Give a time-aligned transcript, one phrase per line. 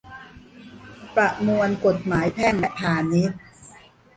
[1.15, 3.39] ประมวลกฎหมายแพ่งและพาณิชย์